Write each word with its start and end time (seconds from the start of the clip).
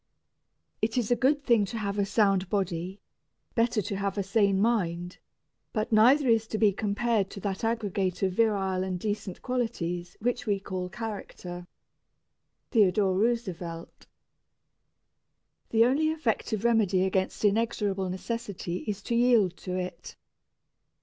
It 0.81 0.97
is 0.97 1.11
a 1.11 1.15
good 1.15 1.43
thing 1.43 1.63
to 1.65 1.77
have 1.77 1.99
a 1.99 2.07
sound 2.07 2.49
body, 2.49 2.99
better 3.53 3.83
to 3.83 3.95
have 3.97 4.17
a 4.17 4.23
sane 4.23 4.59
mind, 4.59 5.19
but 5.73 5.91
neither 5.91 6.27
is 6.27 6.47
to 6.47 6.57
be 6.57 6.73
compared 6.73 7.29
to 7.29 7.39
that 7.41 7.63
aggregate 7.63 8.23
of 8.23 8.33
virile 8.33 8.83
and 8.83 8.99
decent 8.99 9.43
qualities 9.43 10.17
which 10.19 10.47
we 10.47 10.59
call 10.59 10.89
character. 10.89 11.67
THEODORE 12.71 13.13
ROOSEVELT. 13.13 14.07
The 15.69 15.85
only 15.85 16.09
effective 16.09 16.63
remedy 16.63 17.03
against 17.03 17.45
inexorable 17.45 18.09
necessity 18.09 18.77
is 18.87 19.03
to 19.03 19.13
yield 19.13 19.55
to 19.57 19.75
it. 19.77 20.15